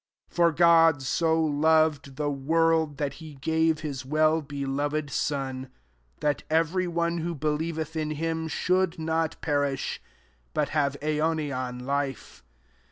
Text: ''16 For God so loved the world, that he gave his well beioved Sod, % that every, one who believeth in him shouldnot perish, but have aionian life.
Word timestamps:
''16 0.29 0.35
For 0.35 0.51
God 0.51 1.03
so 1.03 1.39
loved 1.39 2.15
the 2.15 2.31
world, 2.31 2.97
that 2.97 3.13
he 3.21 3.35
gave 3.35 3.81
his 3.81 4.03
well 4.03 4.41
beioved 4.41 5.11
Sod, 5.11 5.69
% 5.93 6.19
that 6.21 6.41
every, 6.49 6.87
one 6.87 7.19
who 7.19 7.35
believeth 7.35 7.95
in 7.95 8.09
him 8.09 8.47
shouldnot 8.47 9.39
perish, 9.41 10.01
but 10.55 10.69
have 10.69 10.97
aionian 11.03 11.83
life. 11.85 12.43